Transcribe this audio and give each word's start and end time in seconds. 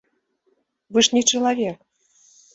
Вы 0.97 1.03
ж 1.09 1.19
не 1.19 1.23
чалавек! 1.33 1.77